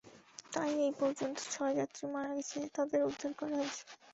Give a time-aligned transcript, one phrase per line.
[0.53, 3.81] তাই এ পর্যন্ত ছয় যাত্রী মারা গেছে এবং তাদের উদ্ধার করা হয়েছে।